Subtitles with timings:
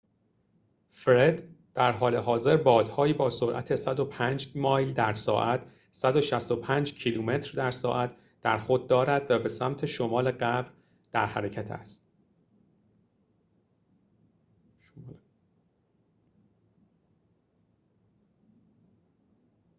[0.89, 1.43] «فرِد»
[1.73, 8.87] درحال حاضر بادهایی با سرعت 105 مایل در ساعت 165 کیلومتر در ساعت در خود
[8.87, 10.73] دارد و به سمت شمال غرب
[11.11, 12.11] در حرکت است